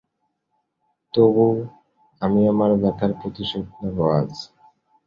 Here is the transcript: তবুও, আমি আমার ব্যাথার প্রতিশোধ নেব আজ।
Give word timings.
তবুও, 1.13 1.53
আমি 2.21 2.41
আমার 2.51 2.71
ব্যাথার 2.81 3.11
প্রতিশোধ 3.19 3.65
নেব 3.79 3.97
আজ। 4.17 4.31